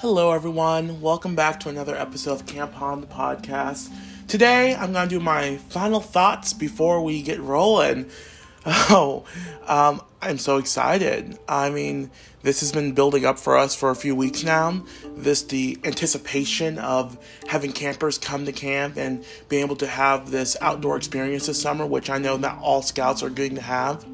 Hello, 0.00 0.32
everyone. 0.32 1.02
Welcome 1.02 1.34
back 1.34 1.60
to 1.60 1.68
another 1.68 1.94
episode 1.94 2.32
of 2.32 2.46
Camp 2.46 2.80
On 2.80 3.02
the 3.02 3.06
podcast. 3.06 3.92
Today, 4.28 4.74
I'm 4.74 4.94
going 4.94 5.06
to 5.06 5.14
do 5.14 5.20
my 5.20 5.58
final 5.68 6.00
thoughts 6.00 6.54
before 6.54 7.04
we 7.04 7.20
get 7.20 7.38
rolling. 7.38 8.06
Oh, 8.66 9.24
um, 9.66 10.00
I'm 10.22 10.38
so 10.38 10.56
excited. 10.56 11.38
I 11.48 11.68
mean, 11.68 12.10
this 12.42 12.60
has 12.60 12.72
been 12.72 12.92
building 12.92 13.26
up 13.26 13.38
for 13.38 13.58
us 13.58 13.74
for 13.74 13.90
a 13.90 13.94
few 13.94 14.14
weeks 14.14 14.42
now. 14.42 14.84
This, 15.16 15.42
the 15.42 15.78
anticipation 15.84 16.78
of 16.78 17.18
having 17.46 17.72
campers 17.72 18.16
come 18.16 18.46
to 18.46 18.52
camp 18.52 18.96
and 18.96 19.24
being 19.50 19.64
able 19.64 19.76
to 19.76 19.86
have 19.86 20.30
this 20.30 20.56
outdoor 20.62 20.96
experience 20.96 21.46
this 21.46 21.60
summer, 21.60 21.84
which 21.84 22.08
I 22.08 22.16
know 22.16 22.38
that 22.38 22.58
all 22.62 22.80
scouts 22.80 23.22
are 23.22 23.30
going 23.30 23.54
to 23.54 23.62
have. 23.62 24.04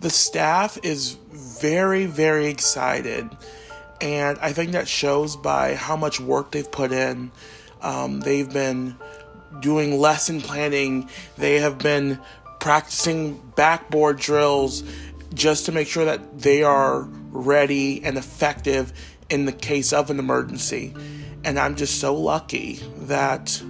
The 0.00 0.10
staff 0.10 0.78
is 0.84 1.16
very, 1.32 2.06
very 2.06 2.46
excited 2.46 3.28
and 4.00 4.38
I 4.38 4.52
think 4.52 4.72
that 4.72 4.88
shows 4.88 5.36
by 5.36 5.74
how 5.74 5.96
much 5.96 6.20
work 6.20 6.50
they've 6.50 6.70
put 6.70 6.92
in. 6.92 7.30
Um, 7.80 8.20
they've 8.20 8.50
been 8.50 8.96
doing 9.60 9.98
lesson 9.98 10.40
planning, 10.40 11.08
they 11.36 11.60
have 11.60 11.78
been 11.78 12.20
practicing 12.58 13.40
backboard 13.54 14.18
drills 14.18 14.82
just 15.34 15.66
to 15.66 15.72
make 15.72 15.88
sure 15.88 16.04
that 16.04 16.40
they 16.40 16.62
are 16.62 17.02
ready 17.30 18.02
and 18.04 18.16
effective 18.16 18.92
in 19.28 19.44
the 19.44 19.52
case 19.52 19.92
of 19.92 20.10
an 20.10 20.18
emergency. 20.18 20.94
And 21.44 21.58
I'm 21.58 21.76
just 21.76 22.00
so 22.00 22.14
lucky 22.14 22.80
that 23.02 23.62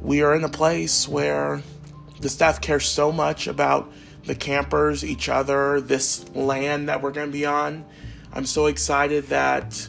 we 0.00 0.22
are 0.22 0.34
in 0.34 0.44
a 0.44 0.48
place 0.48 1.06
where 1.06 1.62
the 2.20 2.28
staff 2.28 2.60
cares 2.60 2.86
so 2.86 3.12
much 3.12 3.46
about 3.46 3.92
the 4.24 4.34
campers, 4.34 5.04
each 5.04 5.28
other, 5.28 5.80
this 5.80 6.28
land 6.34 6.88
that 6.88 7.02
we're 7.02 7.10
going 7.10 7.28
to 7.28 7.32
be 7.32 7.44
on 7.44 7.84
I'm 8.32 8.46
so 8.46 8.66
excited 8.66 9.28
that 9.28 9.88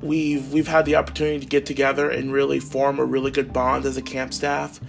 we've 0.00 0.52
we've 0.52 0.68
had 0.68 0.84
the 0.84 0.96
opportunity 0.96 1.40
to 1.40 1.46
get 1.46 1.66
together 1.66 2.10
and 2.10 2.32
really 2.32 2.60
form 2.60 2.98
a 2.98 3.04
really 3.04 3.30
good 3.30 3.52
bond 3.52 3.84
as 3.84 3.96
a 3.96 4.02
camp 4.02 4.32
staff. 4.32 4.80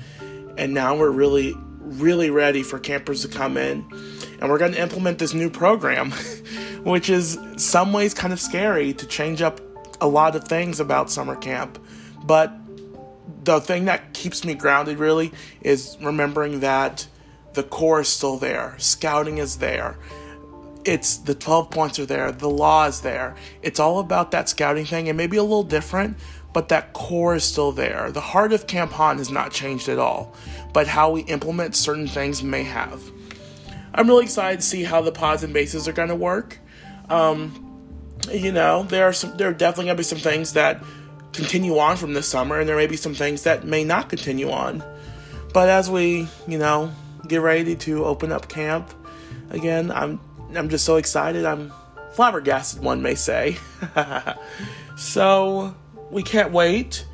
And 0.58 0.73
now 0.73 0.97
we're 0.97 1.11
really 1.11 1.55
really 1.81 2.30
ready 2.30 2.61
for 2.61 2.77
campers 2.77 3.23
to 3.23 3.27
come 3.27 3.58
in 3.58 3.83
and 4.39 4.49
we're 4.49 4.59
going 4.59 4.73
to 4.73 4.81
implement 4.81 5.17
this 5.17 5.33
new 5.33 5.49
program 5.49 6.11
which 6.83 7.09
is 7.09 7.38
some 7.58 7.94
ways 7.94 8.13
kind 8.13 8.31
of 8.31 8.39
scary 8.39 8.93
to 8.93 9.05
change 9.08 9.41
up 9.41 9.59
a 10.02 10.08
lot 10.08 10.36
of 10.36 10.43
things 10.45 10.80
about 10.80 11.09
summer 11.09 11.36
camp. 11.36 11.80
But 12.23 12.53
the 13.43 13.59
thing 13.59 13.86
that 13.86 14.14
keeps 14.14 14.45
me 14.45 14.53
grounded 14.53 14.99
really 14.99 15.31
is 15.61 15.97
remembering 16.02 16.61
that 16.61 17.08
the 17.53 17.64
core 17.64 18.02
is 18.02 18.08
still 18.08 18.38
there, 18.38 18.75
scouting 18.77 19.39
is 19.39 19.58
there, 19.58 19.97
it's 20.89 21.17
the 21.17 21.35
12 21.35 21.69
points 21.69 21.99
are 21.99 22.05
there, 22.05 22.31
the 22.31 22.49
law 22.49 22.85
is 22.85 23.01
there. 23.01 23.35
It's 23.61 23.79
all 23.79 23.99
about 23.99 24.31
that 24.31 24.49
scouting 24.49 24.85
thing. 24.85 25.07
It 25.07 25.15
may 25.15 25.27
be 25.27 25.37
a 25.37 25.43
little 25.43 25.63
different, 25.63 26.17
but 26.53 26.69
that 26.69 26.93
core 26.93 27.35
is 27.35 27.43
still 27.43 27.71
there. 27.71 28.11
The 28.11 28.21
heart 28.21 28.53
of 28.53 28.67
Camp 28.67 28.91
Han 28.93 29.17
has 29.17 29.29
not 29.29 29.51
changed 29.51 29.87
at 29.87 29.99
all, 29.99 30.33
but 30.73 30.87
how 30.87 31.11
we 31.11 31.21
implement 31.21 31.75
certain 31.75 32.07
things 32.07 32.43
may 32.43 32.63
have. 32.63 33.01
I'm 33.93 34.07
really 34.07 34.23
excited 34.23 34.61
to 34.61 34.65
see 34.65 34.83
how 34.83 35.01
the 35.01 35.11
pods 35.11 35.43
and 35.43 35.53
bases 35.53 35.87
are 35.87 35.93
going 35.93 36.09
to 36.09 36.15
work. 36.15 36.59
Um, 37.09 37.65
you 38.31 38.51
know, 38.51 38.83
there 38.83 39.05
are 39.05 39.13
some, 39.13 39.37
there 39.37 39.49
are 39.49 39.53
definitely 39.53 39.85
going 39.85 39.97
to 39.97 39.99
be 39.99 40.03
some 40.03 40.19
things 40.19 40.53
that 40.53 40.83
continue 41.33 41.77
on 41.77 41.97
from 41.97 42.13
this 42.13 42.27
summer, 42.27 42.59
and 42.59 42.67
there 42.67 42.75
may 42.75 42.87
be 42.87 42.97
some 42.97 43.13
things 43.13 43.43
that 43.43 43.65
may 43.65 43.83
not 43.83 44.09
continue 44.09 44.51
on. 44.51 44.83
But 45.53 45.69
as 45.69 45.89
we, 45.89 46.27
you 46.47 46.57
know, 46.57 46.91
get 47.27 47.41
ready 47.41 47.75
to 47.75 48.05
open 48.05 48.31
up 48.31 48.49
camp 48.49 48.93
again, 49.49 49.91
I'm 49.91 50.19
I'm 50.55 50.69
just 50.69 50.86
so 50.86 50.95
excited. 50.95 51.45
I'm 51.45 51.72
flabbergasted, 52.14 52.81
one 52.81 53.02
may 53.02 53.16
say. 53.16 53.58
so 54.97 55.75
we 56.09 56.23
can't 56.23 56.52
wait. 56.52 57.05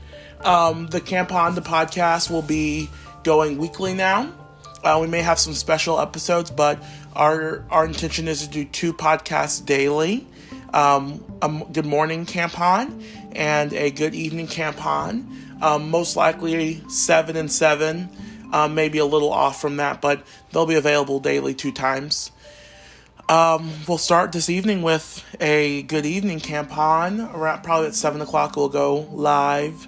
Um, 0.42 0.88
the 0.88 1.02
Camp 1.02 1.34
On 1.34 1.56
the 1.56 1.62
podcast 1.62 2.30
will 2.30 2.42
be 2.42 2.90
going 3.24 3.58
weekly 3.58 3.94
now. 3.94 4.32
Uh, 4.84 5.00
we 5.02 5.08
may 5.08 5.22
have 5.22 5.40
some 5.40 5.54
special 5.54 6.00
episodes, 6.00 6.52
but 6.52 6.82
our 7.16 7.66
our 7.72 7.86
intention 7.86 8.28
is 8.28 8.44
to 8.44 8.50
do 8.50 8.66
two 8.66 8.94
podcasts 8.94 9.66
daily. 9.66 10.28
Um, 10.74 11.24
a 11.42 11.50
good 11.72 11.86
morning 11.86 12.26
Camp 12.26 12.60
On 12.60 13.04
and 13.32 13.74
a 13.74 13.90
good 13.90 14.14
evening 14.14 14.48
Camp 14.48 14.86
On. 14.86 15.28
Um, 15.62 15.90
most 15.90 16.16
likely 16.16 16.84
seven 16.90 17.36
and 17.36 17.52
seven, 17.52 18.10
um, 18.54 18.76
maybe 18.76 19.00
a 19.00 19.06
little 19.06 19.32
off 19.32 19.60
from 19.60 19.78
that, 19.78 20.02
but 20.02 20.24
they'll 20.52 20.66
be 20.66 20.76
available 20.76 21.20
daily 21.20 21.54
two 21.54 21.72
times. 21.72 22.32
Um, 23.28 23.72
we'll 23.88 23.98
start 23.98 24.32
this 24.34 24.52
evening 24.52 24.84
with 24.84 25.26
a 25.42 25.82
good 25.84 26.06
evening 26.06 26.40
camp 26.40 26.78
on. 26.78 27.22
Around 27.22 27.64
probably 27.64 27.88
at 27.88 27.96
seven 27.96 28.22
o'clock, 28.22 28.56
we'll 28.56 28.70
go 28.70 28.98
live, 29.12 29.88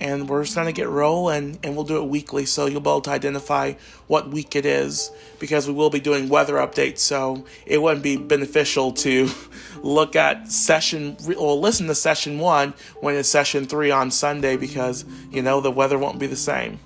and 0.00 0.28
we're 0.28 0.44
just 0.44 0.54
gonna 0.54 0.70
get 0.70 0.88
rolling, 0.88 1.58
and 1.64 1.74
we'll 1.74 1.84
do 1.84 1.96
it 1.96 2.08
weekly, 2.08 2.46
so 2.46 2.66
you'll 2.66 2.80
be 2.80 2.88
able 2.88 3.00
to 3.00 3.10
identify 3.10 3.72
what 4.06 4.30
week 4.30 4.54
it 4.54 4.64
is 4.64 5.10
because 5.40 5.66
we 5.66 5.72
will 5.72 5.90
be 5.90 5.98
doing 5.98 6.28
weather 6.28 6.54
updates. 6.54 7.00
So 7.00 7.44
it 7.66 7.82
wouldn't 7.82 8.04
be 8.04 8.16
beneficial 8.16 8.92
to 8.92 9.28
look 9.82 10.14
at 10.14 10.48
session 10.48 11.16
or 11.36 11.56
listen 11.56 11.88
to 11.88 11.96
session 11.96 12.38
one 12.38 12.74
when 13.00 13.16
it's 13.16 13.28
session 13.28 13.66
three 13.66 13.90
on 13.90 14.12
Sunday 14.12 14.56
because 14.56 15.04
you 15.32 15.42
know 15.42 15.60
the 15.60 15.72
weather 15.72 15.98
won't 15.98 16.20
be 16.20 16.28
the 16.28 16.36
same. 16.36 16.78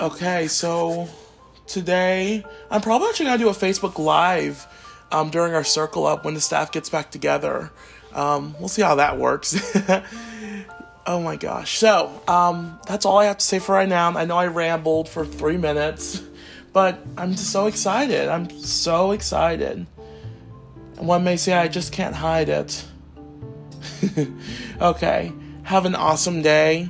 Okay, 0.00 0.48
so 0.48 1.06
today. 1.72 2.44
I'm 2.70 2.80
probably 2.80 3.08
actually 3.08 3.26
gonna 3.26 3.38
do 3.38 3.48
a 3.48 3.52
Facebook 3.52 3.98
Live 3.98 4.66
um, 5.10 5.30
during 5.30 5.54
our 5.54 5.64
circle 5.64 6.06
up 6.06 6.24
when 6.24 6.34
the 6.34 6.40
staff 6.40 6.72
gets 6.72 6.88
back 6.88 7.10
together. 7.10 7.70
Um, 8.12 8.54
we'll 8.58 8.68
see 8.68 8.82
how 8.82 8.96
that 8.96 9.18
works. 9.18 9.56
oh 11.06 11.20
my 11.20 11.36
gosh. 11.36 11.78
So, 11.78 12.22
um, 12.28 12.78
that's 12.86 13.06
all 13.06 13.18
I 13.18 13.26
have 13.26 13.38
to 13.38 13.44
say 13.44 13.58
for 13.58 13.74
right 13.74 13.88
now. 13.88 14.10
I 14.16 14.24
know 14.24 14.36
I 14.36 14.46
rambled 14.46 15.08
for 15.08 15.24
three 15.24 15.56
minutes, 15.56 16.22
but 16.72 16.98
I'm 17.16 17.32
just 17.32 17.50
so 17.50 17.66
excited. 17.66 18.28
I'm 18.28 18.50
so 18.50 19.12
excited. 19.12 19.86
And 20.98 21.08
one 21.08 21.24
may 21.24 21.36
say 21.36 21.54
I 21.54 21.68
just 21.68 21.92
can't 21.92 22.14
hide 22.14 22.48
it. 22.48 22.84
okay. 24.80 25.32
Have 25.64 25.86
an 25.86 25.94
awesome 25.94 26.42
day. 26.42 26.88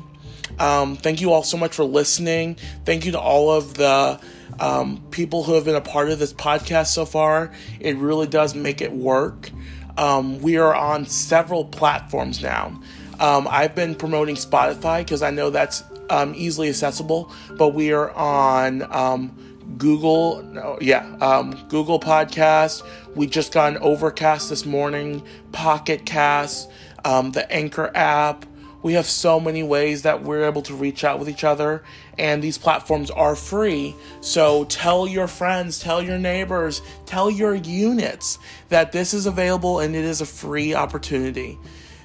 Um, 0.58 0.96
thank 0.96 1.20
you 1.20 1.32
all 1.32 1.42
so 1.42 1.56
much 1.56 1.74
for 1.74 1.84
listening. 1.84 2.56
Thank 2.84 3.04
you 3.04 3.12
to 3.12 3.20
all 3.20 3.50
of 3.50 3.74
the 3.74 4.20
um, 4.60 5.02
people 5.10 5.42
who 5.42 5.54
have 5.54 5.64
been 5.64 5.74
a 5.74 5.80
part 5.80 6.10
of 6.10 6.18
this 6.18 6.32
podcast 6.32 6.88
so 6.88 7.04
far. 7.04 7.52
It 7.80 7.96
really 7.96 8.26
does 8.26 8.54
make 8.54 8.80
it 8.80 8.92
work. 8.92 9.50
Um, 9.96 10.40
we 10.40 10.56
are 10.56 10.74
on 10.74 11.06
several 11.06 11.64
platforms 11.64 12.42
now. 12.42 12.80
Um, 13.20 13.46
I've 13.48 13.74
been 13.74 13.94
promoting 13.94 14.36
Spotify 14.36 15.00
because 15.00 15.22
I 15.22 15.30
know 15.30 15.50
that's 15.50 15.84
um, 16.10 16.34
easily 16.34 16.68
accessible, 16.68 17.32
but 17.56 17.68
we 17.68 17.92
are 17.92 18.10
on 18.12 18.82
um, 18.92 19.36
Google, 19.78 20.42
no, 20.42 20.78
yeah, 20.80 21.16
um, 21.20 21.52
Google 21.68 22.00
Podcast. 22.00 22.82
We 23.14 23.26
just 23.26 23.52
got 23.52 23.72
an 23.72 23.78
Overcast 23.78 24.48
this 24.48 24.66
morning, 24.66 25.22
Pocket 25.52 26.06
Cast, 26.06 26.70
the 27.04 27.46
Anchor 27.50 27.90
app. 27.94 28.46
We 28.82 28.94
have 28.94 29.06
so 29.06 29.38
many 29.38 29.62
ways 29.62 30.02
that 30.02 30.22
we're 30.22 30.44
able 30.44 30.62
to 30.62 30.74
reach 30.74 31.04
out 31.04 31.18
with 31.18 31.28
each 31.28 31.44
other, 31.44 31.84
and 32.18 32.42
these 32.42 32.58
platforms 32.58 33.10
are 33.10 33.36
free. 33.36 33.94
So 34.20 34.64
tell 34.64 35.06
your 35.06 35.28
friends, 35.28 35.78
tell 35.78 36.02
your 36.02 36.18
neighbors, 36.18 36.82
tell 37.06 37.30
your 37.30 37.54
units 37.54 38.38
that 38.68 38.92
this 38.92 39.14
is 39.14 39.26
available 39.26 39.80
and 39.80 39.94
it 39.94 40.04
is 40.04 40.20
a 40.20 40.26
free 40.26 40.74
opportunity. 40.74 41.58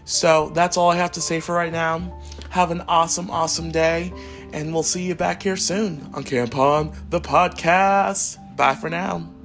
So 0.05 0.51
that's 0.53 0.77
all 0.77 0.89
I 0.89 0.95
have 0.95 1.11
to 1.13 1.21
say 1.21 1.39
for 1.39 1.53
right 1.53 1.71
now. 1.71 2.21
Have 2.49 2.71
an 2.71 2.81
awesome, 2.88 3.29
awesome 3.29 3.71
day, 3.71 4.13
and 4.53 4.73
we'll 4.73 4.83
see 4.83 5.03
you 5.03 5.15
back 5.15 5.44
here 5.44 5.57
soon 5.57 6.09
on 6.13 6.23
Camp 6.23 6.55
On 6.55 6.95
the 7.09 7.19
podcast. 7.19 8.38
Bye 8.55 8.75
for 8.75 8.89
now. 8.89 9.37